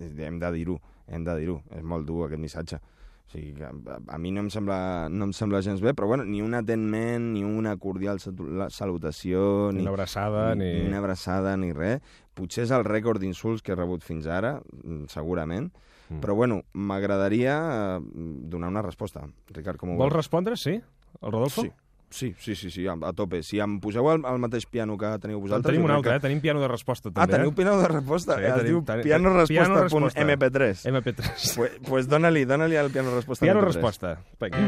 Hem 0.00 0.38
de 0.40 0.50
dir-ho. 0.56 0.78
Hem 1.10 1.26
de 1.26 1.36
dir-ho. 1.42 1.60
És 1.76 1.84
molt 1.84 2.08
dur, 2.08 2.24
aquest 2.26 2.42
missatge. 2.42 2.80
O 3.30 3.32
sigui, 3.32 3.54
a, 3.62 3.70
a 4.10 4.18
mi 4.18 4.32
no 4.34 4.40
em, 4.42 4.48
sembla, 4.50 5.06
no 5.08 5.28
em 5.28 5.32
sembla 5.32 5.60
gens 5.62 5.78
bé, 5.80 5.92
però 5.94 6.08
bueno, 6.10 6.24
ni 6.26 6.40
un 6.42 6.50
atenment, 6.58 7.28
ni 7.36 7.44
una 7.46 7.76
cordial 7.78 8.18
salutació, 8.74 9.70
Ni 9.70 9.78
ni, 9.78 9.82
una 9.84 9.92
abraçada, 9.94 10.54
ni... 10.58 10.72
ni 10.80 10.88
una 10.88 10.98
abraçada, 10.98 11.56
ni 11.56 11.70
res. 11.72 12.00
Potser 12.34 12.64
és 12.66 12.72
el 12.74 12.82
rècord 12.86 13.22
d'insults 13.22 13.62
que 13.62 13.72
he 13.72 13.78
rebut 13.78 14.02
fins 14.06 14.26
ara, 14.26 14.56
mm, 14.82 15.06
segurament, 15.12 15.70
Mm. 16.10 16.18
però 16.18 16.34
bueno, 16.34 16.56
m'agradaria 16.74 17.52
eh, 17.94 18.00
donar 18.50 18.66
una 18.72 18.82
resposta. 18.82 19.20
Ricard, 19.54 19.78
com 19.78 19.92
ho 19.92 19.94
Vols 19.94 20.10
veus? 20.10 20.16
respondre, 20.24 20.56
sí? 20.58 20.72
El 21.22 21.30
Rodolfo? 21.30 21.62
Sí. 21.62 21.70
Sí, 22.10 22.34
sí, 22.40 22.56
sí, 22.56 22.70
sí, 22.72 22.86
a, 22.88 22.96
tope. 23.14 23.42
Si 23.46 23.60
em 23.62 23.78
poseu 23.80 24.08
al, 24.10 24.24
al 24.26 24.38
mateix 24.42 24.66
piano 24.66 24.96
que 24.98 25.06
teniu 25.22 25.36
En 25.38 25.42
vosaltres... 25.44 25.70
tenim 25.70 25.82
jo 25.82 25.86
un 25.86 25.92
altre, 25.94 26.10
que- 26.10 26.16
eh? 26.16 26.20
Tenim 26.20 26.40
piano 26.40 26.60
de 26.60 26.66
resposta, 26.68 27.08
Ah, 27.10 27.12
també. 27.22 27.36
teniu 27.36 27.52
piano 27.54 27.78
de 27.80 27.86
resposta? 27.88 28.34
Sí, 28.36 28.42
es 28.42 28.54
tenim- 28.54 28.66
diu 28.66 28.82
tenim- 28.82 29.02
piano 29.04 29.46
piano 29.46 29.74
resposta. 29.82 30.20
resposta.mp3. 30.20 30.86
eh? 30.86 30.90
MP3. 30.90 31.54
Pues, 31.56 31.70
pues 31.86 32.08
dóna-li, 32.08 32.44
dóna-li 32.44 32.74
al 32.76 32.90
piano 32.90 33.14
resposta 33.14 33.46
Piano 33.46 33.60
MP3. 33.60 33.72
resposta. 33.74 34.18
Vinga. 34.40 34.58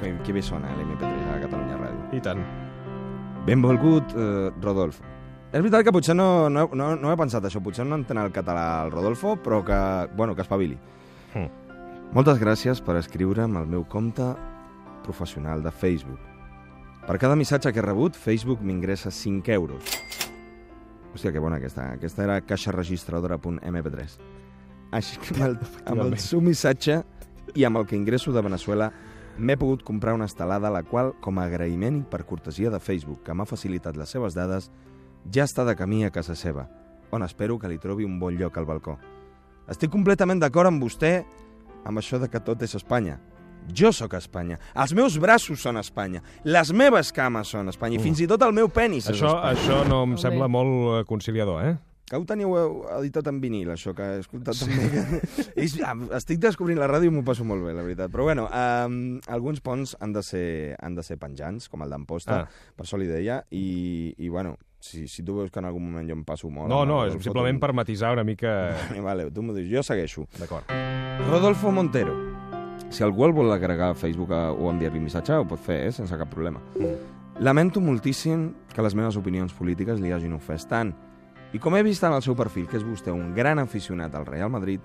Que, 0.00 0.16
que 0.24 0.32
bé 0.32 0.42
sona 0.42 0.70
l'MP3 0.76 1.36
a 1.36 1.40
Catalunya 1.42 1.76
Ràdio. 1.76 2.16
I 2.16 2.20
tant. 2.24 2.40
Benvolgut, 3.46 4.12
eh, 4.16 4.50
Rodolfo. 4.60 5.04
És 5.52 5.58
veritat 5.60 5.82
que 5.84 5.92
potser 5.92 6.14
no, 6.14 6.48
no, 6.48 6.68
no, 6.72 6.94
no 6.96 7.10
he 7.12 7.16
pensat 7.18 7.44
això, 7.44 7.60
potser 7.64 7.84
no 7.84 7.96
entén 7.98 8.18
el 8.22 8.30
català 8.32 8.84
el 8.84 8.92
Rodolfo, 8.92 9.34
però 9.42 9.64
que, 9.64 9.80
bueno, 10.16 10.34
que 10.36 10.42
espavili. 10.42 10.78
Mm. 11.34 11.48
Moltes 12.10 12.40
gràcies 12.42 12.80
per 12.82 12.96
escriure'm 12.98 13.52
al 13.54 13.68
meu 13.70 13.84
compte 13.86 14.24
professional 15.04 15.60
de 15.62 15.70
Facebook. 15.70 16.18
Per 17.06 17.14
cada 17.22 17.36
missatge 17.38 17.70
que 17.70 17.78
he 17.78 17.84
rebut, 17.84 18.16
Facebook 18.18 18.64
m'ingressa 18.66 19.12
5 19.14 19.52
euros. 19.54 19.92
Hòstia, 21.14 21.30
que 21.30 21.38
bona 21.38 21.60
aquesta. 21.60 21.84
Aquesta 21.94 22.24
era 22.24 22.40
caixaregistradora.mp3. 22.42 24.16
Així 24.90 25.20
que 25.22 25.36
amb 25.36 25.44
el, 25.46 25.54
amb 25.86 26.02
el 26.02 26.16
seu 26.18 26.42
missatge 26.42 26.96
i 27.54 27.62
amb 27.68 27.78
el 27.78 27.86
que 27.86 27.94
ingresso 27.94 28.34
de 28.34 28.42
Venezuela 28.42 28.88
m'he 29.38 29.54
pogut 29.56 29.84
comprar 29.86 30.16
una 30.18 30.26
estelada, 30.26 30.72
la 30.74 30.82
qual, 30.82 31.12
com 31.22 31.38
a 31.38 31.44
agraïment 31.46 32.00
i 32.00 32.08
per 32.10 32.24
cortesia 32.26 32.72
de 32.74 32.80
Facebook, 32.82 33.22
que 33.22 33.36
m'ha 33.38 33.46
facilitat 33.46 33.94
les 33.94 34.10
seves 34.10 34.34
dades, 34.34 34.66
ja 35.30 35.46
està 35.46 35.62
de 35.62 35.76
camí 35.78 36.02
a 36.02 36.10
casa 36.10 36.34
seva, 36.34 36.66
on 37.14 37.22
espero 37.22 37.60
que 37.62 37.70
li 37.70 37.78
trobi 37.78 38.02
un 38.02 38.18
bon 38.18 38.34
lloc 38.34 38.58
al 38.58 38.66
balcó. 38.66 38.98
Estic 39.70 39.94
completament 39.94 40.42
d'acord 40.42 40.72
amb 40.72 40.82
vostè 40.82 41.20
amb 41.84 41.98
això 41.98 42.18
de 42.20 42.28
que 42.28 42.40
tot 42.40 42.62
és 42.62 42.74
Espanya. 42.74 43.18
Jo 43.76 43.92
sóc 43.92 44.14
Espanya. 44.16 44.56
Els 44.74 44.94
meus 44.96 45.18
braços 45.20 45.60
són 45.62 45.76
Espanya. 45.78 46.22
Les 46.44 46.72
meves 46.72 47.12
cames 47.12 47.48
són 47.52 47.68
Espanya. 47.68 47.98
I 48.00 48.02
fins 48.02 48.20
i 48.24 48.26
tot 48.26 48.42
el 48.42 48.52
meu 48.56 48.68
penis 48.72 49.06
és 49.06 49.14
Això, 49.14 49.34
Espanya. 49.36 49.52
això 49.52 49.88
no 49.88 50.02
em 50.08 50.16
sembla 50.18 50.48
molt 50.48 51.00
eh, 51.00 51.04
conciliador, 51.06 51.62
eh? 51.68 51.76
Que 52.10 52.18
ho 52.18 52.24
teniu 52.26 52.56
editat 52.96 53.28
en 53.30 53.36
vinil, 53.38 53.68
això, 53.70 53.92
que 53.94 54.02
he 54.02 54.16
escoltat 54.24 54.58
també. 54.58 54.88
Que... 54.90 55.44
És- 55.62 55.76
ah, 55.86 55.92
Estic 56.16 56.40
descobrint 56.42 56.80
la 56.80 56.88
ràdio 56.90 57.06
i 57.06 57.14
m'ho 57.14 57.22
passo 57.22 57.44
molt 57.46 57.62
bé, 57.62 57.70
la 57.76 57.84
veritat. 57.86 58.10
Però 58.10 58.24
bueno, 58.26 58.48
um, 58.50 59.20
alguns 59.30 59.60
ponts 59.62 59.92
han 60.00 60.16
de 60.16 60.24
ser, 60.26 60.74
han 60.82 60.96
de 60.98 61.04
ser 61.06 61.20
penjants, 61.22 61.68
com 61.70 61.84
el 61.86 61.94
d'Amposta, 61.94 62.40
Ah. 62.40 62.72
per 62.74 62.88
això 62.88 62.98
li 62.98 63.06
deia, 63.06 63.44
i, 63.54 64.10
i 64.18 64.28
bueno, 64.32 64.56
si, 64.80 65.06
si 65.06 65.22
tu 65.22 65.36
veus 65.38 65.52
que 65.54 65.60
en 65.62 65.66
algun 65.70 65.86
moment 65.86 66.08
jo 66.10 66.16
em 66.18 66.24
passo 66.26 66.50
molt... 66.50 66.66
No, 66.72 66.82
no, 66.88 67.04
el 67.04 67.14
és 67.14 67.22
simplement 67.22 67.60
per 67.62 67.70
matisar 67.78 68.10
una 68.18 68.24
mica... 68.26 68.56
Vale, 69.06 69.30
tu 69.30 69.44
m'ho 69.46 69.54
dius, 69.54 69.70
jo 69.70 69.86
segueixo. 69.86 70.26
D'acord. 70.40 70.66
Rodolfo 71.28 71.70
Montero. 71.70 72.14
Si 72.90 73.02
algú 73.04 73.24
el 73.24 73.32
vol 73.32 73.52
agregar 73.52 73.90
a 73.90 73.94
Facebook 73.94 74.32
a- 74.32 74.50
o 74.52 74.70
enviar-li 74.70 74.98
missatge, 75.00 75.32
ho 75.36 75.46
pot 75.46 75.60
fer, 75.60 75.86
eh, 75.86 75.92
sense 75.92 76.16
cap 76.18 76.28
problema. 76.28 76.60
Mm. 76.76 77.42
Lamento 77.44 77.80
moltíssim 77.80 78.52
que 78.74 78.82
les 78.82 78.94
meves 78.94 79.16
opinions 79.16 79.52
polítiques 79.54 80.00
li 80.00 80.10
hagin 80.12 80.32
ofès 80.32 80.66
tant. 80.66 80.94
I 81.52 81.58
com 81.58 81.74
he 81.76 81.82
vist 81.82 82.02
en 82.04 82.12
el 82.12 82.22
seu 82.22 82.34
perfil 82.36 82.66
que 82.66 82.76
és 82.76 82.84
vostè 82.84 83.12
un 83.12 83.34
gran 83.34 83.58
aficionat 83.58 84.14
al 84.14 84.26
Real 84.26 84.50
Madrid, 84.50 84.80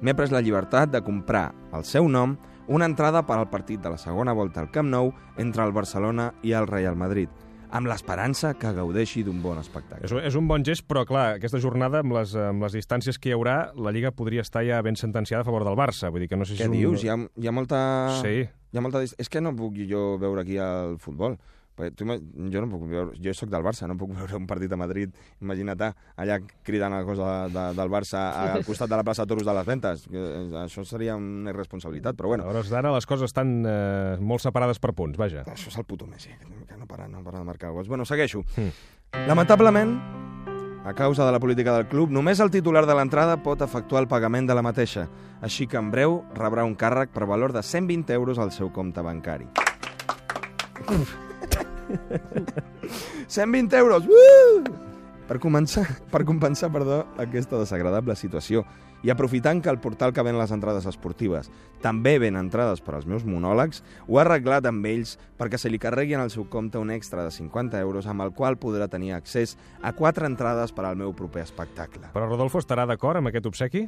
m'he 0.00 0.14
pres 0.14 0.30
la 0.30 0.40
llibertat 0.40 0.90
de 0.90 1.02
comprar 1.02 1.52
al 1.72 1.84
seu 1.84 2.08
nom 2.08 2.36
una 2.68 2.84
entrada 2.86 3.26
per 3.26 3.36
al 3.38 3.50
partit 3.50 3.80
de 3.80 3.90
la 3.90 3.98
segona 3.98 4.32
volta 4.32 4.60
al 4.60 4.70
Camp 4.70 4.88
Nou 4.88 5.12
entre 5.36 5.64
el 5.64 5.72
Barcelona 5.72 6.32
i 6.42 6.52
el 6.52 6.66
Real 6.66 6.96
Madrid, 6.96 7.28
amb 7.70 7.88
l'esperança 7.90 8.54
que 8.58 8.72
gaudeixi 8.76 9.22
d'un 9.26 9.42
bon 9.42 9.58
espectacle. 9.60 10.06
És, 10.06 10.14
és 10.30 10.38
un 10.38 10.48
bon 10.48 10.64
gest, 10.64 10.86
però 10.88 11.04
clar, 11.08 11.26
aquesta 11.38 11.60
jornada, 11.62 12.02
amb 12.04 12.16
les, 12.16 12.34
amb 12.38 12.64
les 12.64 12.76
distàncies 12.78 13.20
que 13.20 13.32
hi 13.32 13.36
haurà, 13.36 13.58
la 13.76 13.92
Lliga 13.94 14.12
podria 14.16 14.44
estar 14.46 14.64
ja 14.66 14.80
ben 14.84 14.96
sentenciada 14.96 15.44
a 15.44 15.48
favor 15.48 15.66
del 15.68 15.78
Barça. 15.78 16.12
Vull 16.14 16.24
dir 16.24 16.30
que 16.32 16.40
no 16.40 16.48
sé 16.48 16.56
si 16.56 16.62
Què 16.62 16.68
és 16.68 16.72
un... 16.72 16.78
dius? 16.78 17.04
Hi 17.04 17.12
ha, 17.12 17.18
hi 17.18 17.50
ha 17.50 17.54
molta... 17.54 17.80
Sí. 18.22 18.34
Hi 18.48 18.80
ha 18.80 18.84
molta... 18.84 19.04
És 19.04 19.32
que 19.32 19.42
no 19.44 19.54
puc 19.56 19.78
jo 19.88 20.10
veure 20.20 20.44
aquí 20.44 20.58
el 20.62 20.98
futbol. 21.02 21.38
Perquè 21.78 21.94
tu, 21.94 22.06
jo 22.50 22.62
no 22.64 22.68
puc 22.72 22.84
veure... 22.90 23.14
Jo 23.22 23.32
sóc 23.38 23.50
del 23.52 23.62
Barça, 23.62 23.86
no 23.86 23.94
puc 24.00 24.10
veure 24.18 24.34
un 24.36 24.48
partit 24.50 24.72
a 24.74 24.78
Madrid, 24.80 25.14
imagina't, 25.40 25.84
allà 26.18 26.40
cridant 26.66 26.96
a 26.98 27.04
cosa 27.06 27.28
de, 27.46 27.54
de, 27.54 27.66
del 27.78 27.92
Barça 27.92 28.24
al 28.58 28.64
costat 28.66 28.90
de 28.90 28.98
la 28.98 29.06
plaça 29.06 29.26
Toros 29.30 29.46
de 29.46 29.54
les 29.54 29.66
Ventes. 29.68 30.06
Eh, 30.10 30.34
Això 30.64 30.82
seria 30.84 31.14
una 31.16 31.54
irresponsabilitat, 31.54 32.18
però 32.18 32.34
bueno, 32.34 32.48
A 32.48 32.50
hores 32.50 32.72
d'ara 32.72 32.90
les 32.94 33.06
coses 33.06 33.30
estan 33.30 33.60
eh, 33.62 34.16
molt 34.18 34.42
separades 34.42 34.82
per 34.82 34.92
punts, 34.98 35.18
vaja. 35.20 35.44
això 35.46 35.70
és 35.70 35.78
el 35.78 35.86
puto 35.86 36.06
Messi, 36.10 36.34
que 36.66 36.76
no 36.76 36.86
para, 36.90 37.06
no 37.08 37.22
para 37.22 37.38
de 37.38 37.44
marcar 37.46 37.70
gols. 37.70 37.88
Bueno, 37.88 38.04
segueixo. 38.04 38.42
Mm. 38.56 39.26
Lamentablement, 39.28 39.94
a 40.84 40.94
causa 40.94 41.26
de 41.26 41.32
la 41.32 41.38
política 41.40 41.74
del 41.76 41.86
club, 41.86 42.10
només 42.10 42.40
el 42.40 42.50
titular 42.50 42.86
de 42.86 42.94
l'entrada 42.96 43.38
pot 43.44 43.62
efectuar 43.62 44.02
el 44.02 44.08
pagament 44.08 44.48
de 44.48 44.56
la 44.56 44.64
mateixa, 44.64 45.06
així 45.44 45.66
que 45.68 45.78
en 45.78 45.92
breu 45.92 46.22
rebrà 46.34 46.64
un 46.64 46.74
càrrec 46.76 47.12
per 47.14 47.28
valor 47.28 47.52
de 47.52 47.62
120 47.62 48.12
euros 48.16 48.38
al 48.38 48.52
seu 48.56 48.72
compte 48.72 49.04
bancari. 49.04 49.48
120 53.26 53.78
euros! 53.78 54.06
Uh! 54.06 54.64
Per, 55.28 55.36
començar, 55.42 55.84
per 56.08 56.24
compensar 56.24 56.70
perdó, 56.72 57.02
aquesta 57.20 57.58
desagradable 57.60 58.16
situació 58.16 58.64
i 59.04 59.12
aprofitant 59.12 59.60
que 59.62 59.70
el 59.70 59.78
portal 59.78 60.12
que 60.14 60.24
ven 60.26 60.38
les 60.40 60.50
entrades 60.54 60.86
esportives 60.90 61.50
també 61.84 62.16
ven 62.18 62.38
entrades 62.40 62.80
per 62.82 62.96
als 62.96 63.06
meus 63.06 63.26
monòlegs, 63.28 63.82
ho 64.08 64.18
ha 64.18 64.24
arreglat 64.24 64.66
amb 64.66 64.88
ells 64.90 65.14
perquè 65.38 65.60
se 65.60 65.70
li 65.70 65.78
carreguin 65.78 66.18
al 66.22 66.32
seu 66.34 66.48
compte 66.50 66.80
un 66.80 66.90
extra 66.90 67.22
de 67.26 67.30
50 67.34 67.78
euros 67.84 68.08
amb 68.10 68.24
el 68.24 68.32
qual 68.34 68.58
podrà 68.58 68.88
tenir 68.90 69.12
accés 69.14 69.56
a 69.82 69.92
quatre 69.92 70.26
entrades 70.26 70.74
per 70.74 70.88
al 70.88 70.98
meu 70.98 71.14
proper 71.14 71.44
espectacle. 71.44 72.10
Però 72.14 72.26
Rodolfo 72.26 72.58
estarà 72.64 72.88
d'acord 72.88 73.20
amb 73.20 73.30
aquest 73.30 73.46
obsequi? 73.52 73.86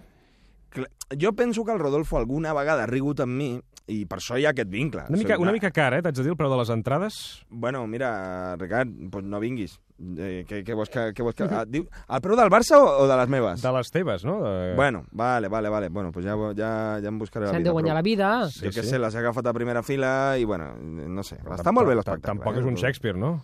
Jo 1.18 1.32
penso 1.34 1.64
que 1.64 1.72
el 1.72 1.80
Rodolfo 1.80 2.16
alguna 2.16 2.52
vegada 2.54 2.84
ha 2.84 2.90
rigut 2.90 3.24
amb 3.24 3.34
mi 3.34 3.50
i 3.90 4.04
per 4.06 4.20
això 4.20 4.38
hi 4.38 4.44
ha 4.46 4.52
aquest 4.54 4.70
vincle. 4.70 5.02
Una 5.10 5.18
mica, 5.18 5.36
una 5.42 5.52
mica 5.52 5.70
cara, 5.74 5.98
eh? 5.98 6.02
T'haig 6.06 6.14
de 6.14 6.22
dir 6.22 6.30
el 6.32 6.36
preu 6.38 6.50
de 6.52 6.58
les 6.60 6.70
entrades? 6.70 7.16
Bueno, 7.50 7.84
mira, 7.90 8.54
Ricard, 8.56 8.88
pues 9.10 9.24
no 9.26 9.40
vinguis. 9.42 9.78
Eh, 10.00 10.46
què, 10.48 10.62
què 10.64 10.74
vols 10.78 10.88
que... 10.88 11.08
Què 11.12 11.24
vols 11.26 11.34
que 11.36 11.44
ah, 11.50 11.64
diu, 11.68 11.84
el 12.08 12.20
preu 12.24 12.36
del 12.38 12.48
Barça 12.54 12.78
o, 12.80 12.86
o 13.02 13.08
de 13.10 13.16
les 13.20 13.28
meves? 13.28 13.60
De 13.60 13.72
les 13.74 13.90
teves, 13.92 14.24
no? 14.24 14.38
De... 14.44 14.74
Bueno, 14.78 15.02
vale, 15.12 15.48
vale, 15.52 15.68
vale. 15.68 15.88
Bueno, 15.90 16.12
pues 16.12 16.24
ja, 16.24 16.36
ja, 16.56 16.70
ja 17.02 17.08
em 17.10 17.18
buscaré 17.18 17.46
la 17.46 17.52
S'han 17.52 17.60
vida. 17.64 17.68
de 17.68 17.76
guanyar 17.76 17.92
però- 17.92 17.98
la 17.98 18.06
vida. 18.06 18.30
Sí, 18.48 18.64
jo 18.64 18.70
què 18.72 18.84
sí. 18.86 18.94
sé, 18.94 18.98
les 19.02 19.14
he 19.14 19.18
agafat 19.20 19.50
a 19.50 19.52
primera 19.52 19.82
fila 19.82 20.38
i, 20.38 20.44
bueno, 20.48 20.70
no 20.80 21.22
sé, 21.26 21.36
Però 21.44 21.58
està 21.58 21.74
molt 21.74 21.88
bé 21.90 21.96
ta- 21.98 22.00
l'espectacle. 22.00 22.30
Tampoc 22.38 22.56
eh, 22.56 22.62
és 22.62 22.70
un 22.70 22.78
Shakespeare, 22.80 23.18
no? 23.18 23.34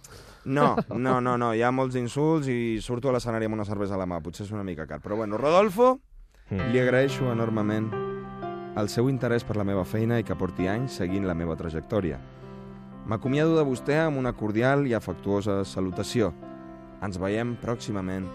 No, 0.46 0.76
no, 0.94 1.20
no, 1.20 1.36
no, 1.36 1.52
hi 1.58 1.62
ha 1.66 1.72
molts 1.74 1.96
insults 1.98 2.46
i 2.46 2.78
surto 2.80 3.10
a 3.10 3.16
l'escenari 3.16 3.48
amb 3.50 3.58
una 3.58 3.64
cervesa 3.66 3.98
a 3.98 3.98
la 3.98 4.06
mà, 4.06 4.22
potser 4.22 4.46
és 4.46 4.52
una 4.54 4.62
mica 4.62 4.86
car. 4.86 5.00
Però 5.02 5.16
bueno, 5.18 5.36
Rodolfo, 5.42 5.96
Mm. 6.46 6.68
li 6.70 6.78
agraeixo 6.78 7.26
enormement 7.32 7.88
el 8.76 8.88
seu 8.92 9.08
interès 9.08 9.44
per 9.44 9.56
la 9.56 9.64
meva 9.64 9.84
feina 9.88 10.18
i 10.20 10.24
que 10.26 10.36
porti 10.36 10.66
anys 10.68 10.98
seguint 11.00 11.26
la 11.26 11.34
meva 11.34 11.56
trajectòria. 11.56 12.18
M'acomiado 13.06 13.54
de 13.56 13.64
vostè 13.64 14.00
amb 14.02 14.18
una 14.18 14.32
cordial 14.34 14.86
i 14.86 14.94
afectuosa 14.94 15.62
salutació. 15.64 16.32
Ens 17.02 17.18
veiem 17.22 17.54
pròximament 17.62 18.26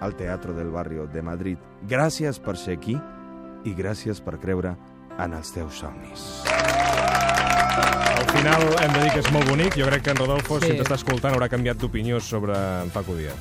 al 0.00 0.16
Teatro 0.16 0.54
del 0.56 0.70
Barrio 0.72 1.06
de 1.06 1.22
Madrid. 1.22 1.58
Gràcies 1.88 2.40
per 2.40 2.56
ser 2.56 2.78
aquí 2.78 2.96
i 3.64 3.74
gràcies 3.74 4.20
per 4.24 4.38
creure 4.40 4.74
en 5.18 5.32
els 5.36 5.52
teus 5.54 5.78
somnis. 5.78 6.42
Al 6.48 8.26
final 8.34 8.62
hem 8.82 8.92
de 8.96 9.02
dir 9.04 9.12
que 9.14 9.20
és 9.22 9.30
molt 9.32 9.48
bonic. 9.48 9.76
Jo 9.78 9.86
crec 9.86 10.02
que 10.04 10.10
en 10.10 10.16
Rodolfo, 10.16 10.60
Sí. 10.60 10.66
si 10.72 10.78
t'està 10.78 10.94
escoltant, 10.94 11.34
haurà 11.34 11.48
canviat 11.48 11.76
d'opinió 11.78 12.18
sobre 12.20 12.54
en 12.82 12.90
Paco 12.90 13.14
Díaz. 13.14 13.36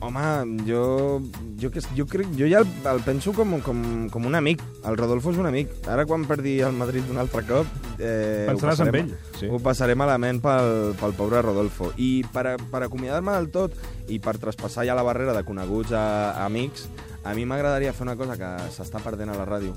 Home, 0.00 0.62
jo, 0.62 1.20
jo, 1.58 1.70
que, 1.74 1.82
jo, 1.96 2.04
crec, 2.06 2.28
jo 2.38 2.46
ja 2.46 2.60
el, 2.62 2.68
el 2.86 3.00
penso 3.02 3.32
com, 3.34 3.56
com, 3.66 3.80
com 4.12 4.28
un 4.28 4.36
amic. 4.38 4.62
El 4.86 4.98
Rodolfo 5.00 5.32
és 5.34 5.40
un 5.42 5.48
amic. 5.50 5.72
Ara, 5.90 6.04
quan 6.06 6.26
perdi 6.28 6.60
el 6.62 6.76
Madrid 6.78 7.08
un 7.10 7.18
altre 7.18 7.42
cop... 7.48 7.66
Eh, 7.98 8.46
Pensaràs 8.46 8.84
en 8.84 8.92
ell, 8.94 9.10
sí. 9.40 9.50
Ho 9.50 9.58
passaré 9.62 9.98
malament 9.98 10.38
pel, 10.44 10.94
pel 11.00 11.16
pobre 11.18 11.42
Rodolfo. 11.42 11.90
I 11.98 12.22
per, 12.34 12.54
per 12.70 12.84
acomiadar-me 12.86 13.34
del 13.40 13.50
tot 13.54 13.74
i 14.06 14.20
per 14.22 14.38
traspassar 14.38 14.86
ja 14.86 14.94
la 14.98 15.06
barrera 15.06 15.34
de 15.34 15.42
coneguts 15.48 15.90
a, 15.90 16.06
a 16.30 16.46
amics, 16.46 16.86
a 17.26 17.34
mi 17.34 17.48
m'agradaria 17.48 17.92
fer 17.92 18.06
una 18.06 18.16
cosa 18.16 18.38
que 18.38 18.54
s'està 18.78 19.02
perdent 19.02 19.34
a 19.34 19.38
la 19.40 19.50
ràdio, 19.50 19.74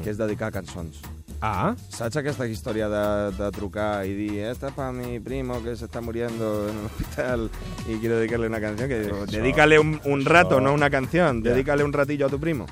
que 0.00 0.08
és 0.08 0.20
dedicar 0.20 0.54
cançons. 0.54 1.04
Ah, 1.40 1.76
Saps 1.88 2.16
aquesta 2.18 2.48
història 2.50 2.88
de, 2.90 3.02
de 3.36 3.50
trucar 3.54 4.04
y 4.06 4.14
dir, 4.14 4.40
esta 4.50 4.68
es 4.68 4.74
para 4.74 4.90
mi 4.90 5.20
primo 5.20 5.62
que 5.62 5.76
se 5.76 5.84
está 5.84 6.00
muriendo 6.00 6.68
en 6.68 6.76
el 6.78 6.86
hospital 6.86 7.50
y 7.88 7.96
quiero 7.98 8.16
dedicarle 8.16 8.48
una 8.48 8.60
canción? 8.60 8.88
Que 8.88 9.00
digo, 9.00 9.24
dedícale 9.26 9.78
un, 9.78 10.00
un 10.04 10.24
rato, 10.24 10.60
no 10.60 10.74
una 10.74 10.90
canción, 10.90 11.42
dedícale 11.42 11.84
un 11.84 11.92
ratillo 11.92 12.26
a 12.26 12.28
tu 12.28 12.40
primo. 12.40 12.66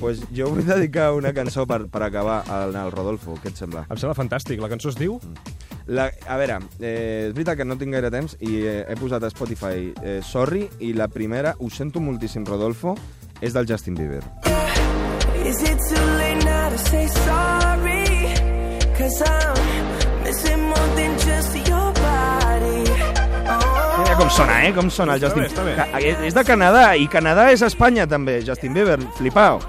pues 0.00 0.20
jo 0.34 0.48
vull 0.50 0.64
dedicar 0.66 1.12
una 1.14 1.32
cançó 1.32 1.66
per, 1.66 1.86
per 1.88 2.02
acabar 2.02 2.42
al, 2.50 2.74
al 2.74 2.90
Rodolfo, 2.90 3.36
què 3.42 3.52
et 3.52 3.58
sembla? 3.58 3.84
em 3.90 3.98
sembla 3.98 4.16
fantàstic. 4.18 4.60
La 4.62 4.70
cançó 4.70 4.90
es 4.90 4.98
diu... 4.98 5.20
La, 5.86 6.08
a 6.26 6.34
veure, 6.34 6.56
eh, 6.80 7.28
és 7.28 7.34
veritat 7.36 7.60
que 7.60 7.66
no 7.66 7.76
tinc 7.78 7.94
gaire 7.94 8.10
temps 8.10 8.34
i 8.42 8.56
eh, 8.66 8.80
he 8.90 8.96
posat 8.98 9.22
a 9.22 9.30
Spotify 9.30 9.92
eh, 10.02 10.18
Sorry 10.26 10.64
i 10.82 10.90
la 10.98 11.06
primera, 11.06 11.54
ho 11.58 11.70
sento 11.70 12.02
moltíssim, 12.02 12.42
Rodolfo, 12.46 12.96
és 13.38 13.54
del 13.54 13.70
Justin 13.70 13.94
Bieber. 13.94 14.24
Is 15.46 15.62
it 15.62 15.78
too 15.88 16.04
late 16.18 16.42
now 16.44 16.68
to 16.70 16.78
say 16.90 17.06
sorry? 17.06 18.34
Cause 18.98 19.22
I'm 19.22 20.24
missing 20.24 20.62
more 20.62 20.88
than 20.98 21.12
just 21.22 21.54
your 21.68 21.92
body. 22.02 22.82
Oh. 23.46 24.02
Mira 24.02 24.16
com 24.18 24.30
sona, 24.30 24.56
eh? 24.66 24.72
Com 24.74 24.90
sona 24.90 25.14
el 25.14 25.22
Està 25.22 25.28
Justin 25.28 25.42
bé, 25.44 25.48
està 25.48 25.64
bé. 25.64 26.26
És 26.26 26.34
de 26.34 26.42
Canadà, 26.44 26.84
i 26.98 27.06
Canadà 27.08 27.48
és 27.54 27.62
Espanya, 27.62 28.06
també. 28.10 28.40
Justin 28.44 28.74
Bieber, 28.74 28.98
flipao. 29.18 29.60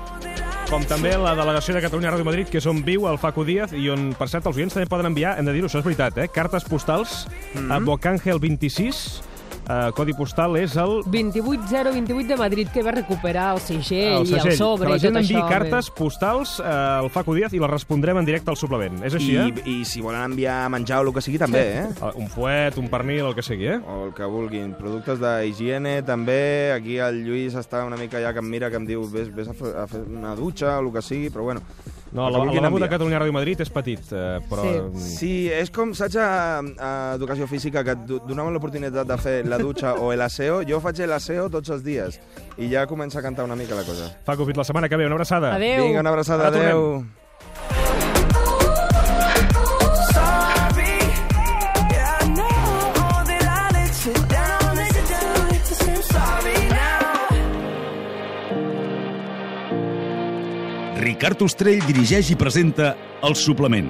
Com 0.68 0.84
també 0.84 1.14
la 1.16 1.32
delegació 1.38 1.78
de 1.78 1.82
Catalunya 1.86 2.12
Ràdio 2.12 2.26
Madrid, 2.28 2.50
que 2.52 2.58
és 2.60 2.66
on 2.68 2.82
viu 2.84 3.06
el 3.08 3.16
Facu 3.22 3.46
Díaz 3.48 3.72
i 3.72 3.86
on, 3.94 4.10
per 4.20 4.28
cert, 4.28 4.50
els 4.50 4.58
oients 4.58 4.74
també 4.76 4.90
poden 4.92 5.08
enviar, 5.14 5.38
hem 5.40 5.48
de 5.48 5.54
dir-ho, 5.56 5.70
això 5.70 5.80
és 5.80 5.86
veritat, 5.86 6.18
eh? 6.20 6.28
cartes 6.28 6.66
postals 6.68 7.28
Mhm. 7.54 7.72
a 7.72 7.80
Bocàngel 7.80 8.40
26, 8.42 9.22
eh, 9.70 9.92
codi 9.96 10.14
postal 10.18 10.56
és 10.58 10.76
el 10.80 11.02
28028 11.06 12.28
de 12.28 12.38
Madrid, 12.40 12.68
que 12.74 12.84
va 12.84 12.92
recuperar 12.96 13.54
el 13.56 13.60
segell, 13.62 14.22
el 14.22 14.28
segell. 14.28 14.46
i 14.48 14.52
el 14.54 14.58
sobre 14.58 14.88
que 14.88 14.94
la 14.94 14.98
i 14.98 15.04
gent 15.04 15.14
tot 15.18 15.22
enviï 15.24 15.38
això. 15.42 15.50
cartes 15.50 15.90
postals 15.92 16.60
eh, 16.60 16.68
al 16.68 17.10
Facu 17.14 17.36
Díaz 17.36 17.54
i 17.54 17.60
les 17.60 17.70
respondrem 17.70 18.18
en 18.22 18.26
directe 18.26 18.50
al 18.54 18.58
suplement. 18.58 19.02
És 19.04 19.14
així, 19.20 19.34
I, 19.36 19.52
eh? 19.52 19.66
I 19.66 19.78
si 19.86 20.02
volen 20.02 20.24
enviar 20.32 20.70
menjar 20.74 21.02
o 21.04 21.08
el 21.08 21.14
que 21.14 21.22
sigui, 21.22 21.38
també, 21.42 21.64
eh? 21.84 21.86
Eh, 21.92 22.14
Un 22.18 22.28
fuet, 22.34 22.78
un 22.78 22.88
pernil, 22.90 23.26
el 23.28 23.36
que 23.36 23.44
sigui, 23.44 23.68
eh? 23.68 23.80
O 23.86 24.08
el 24.08 24.14
que 24.18 24.26
vulguin. 24.26 24.74
Productes 24.80 25.20
d'higiene, 25.20 26.02
també. 26.08 26.72
Aquí 26.76 26.98
el 26.98 27.24
Lluís 27.26 27.56
està 27.56 27.84
una 27.86 27.98
mica 27.98 28.22
ja 28.24 28.34
que 28.34 28.40
em 28.40 28.50
mira, 28.50 28.70
que 28.72 28.78
em 28.80 28.86
diu 28.88 29.04
vés, 29.12 29.30
vés 29.36 29.48
a, 29.52 29.54
fer, 29.54 29.76
a 29.84 29.88
fer 29.88 30.02
una 30.08 30.36
dutxa 30.36 30.78
o 30.80 30.86
el 30.88 30.92
que 30.94 31.02
sigui, 31.02 31.30
però 31.30 31.44
bueno. 31.52 31.62
No, 32.12 32.28
El 32.28 32.34
la, 32.34 32.38
que 32.40 32.42
el 32.42 32.48
vulguin 32.48 32.64
lavabo 32.64 32.80
de. 32.80 32.90
Catalunya 32.90 33.20
Ràdio 33.20 33.34
Madrid 33.36 33.60
és 33.62 33.70
petit, 33.70 34.00
eh, 34.16 34.40
però... 34.50 34.64
Sí. 34.96 35.18
Sí, 35.18 35.32
és 35.52 35.70
com, 35.76 35.92
saps, 35.94 36.16
a, 36.16 36.62
a 36.80 36.92
Educació 37.18 37.48
Física, 37.52 37.84
que 37.84 37.92
et 37.98 38.06
do- 38.08 38.22
donaven 38.26 38.56
l'oportunitat 38.56 39.06
de 39.08 39.18
fer 39.20 39.36
la 39.46 39.60
dutxa 39.60 39.94
o 40.00 40.14
l'aseo, 40.16 40.62
jo 40.68 40.80
faig 40.80 41.04
l'aseo 41.06 41.50
tots 41.52 41.70
els 41.76 41.84
dies, 41.84 42.20
i 42.58 42.72
ja 42.72 42.88
comença 42.88 43.20
a 43.20 43.26
cantar 43.28 43.44
una 43.46 43.56
mica 43.60 43.76
la 43.76 43.84
cosa. 43.84 44.08
Facu, 44.26 44.46
fins 44.48 44.58
la 44.58 44.64
setmana 44.64 44.88
que 44.90 44.96
ve. 44.98 45.06
Una 45.06 45.16
abraçada. 45.20 45.54
Adéu. 45.56 45.84
Vinga, 45.88 46.00
una 46.00 46.16
abraçada, 46.16 46.48
Ara 46.48 46.58
Ricard 61.18 61.40
Ostrell 61.42 61.80
dirigeix 61.82 62.28
i 62.30 62.36
presenta 62.38 62.92
El 63.26 63.34
Suplement, 63.34 63.88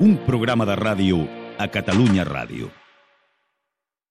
un 0.00 0.16
programa 0.24 0.64
de 0.64 0.78
ràdio 0.80 1.20
a 1.60 1.68
Catalunya 1.68 2.24
Ràdio. 2.24 2.70